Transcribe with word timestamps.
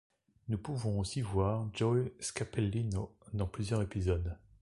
Nous 0.49 0.57
pouvons 0.57 0.97
aussi 0.99 1.21
voir 1.21 1.67
Joey 1.75 2.11
Scarpellino 2.19 3.13
dans 3.33 3.45
plusieurs 3.45 3.83
épisodes. 3.83 4.35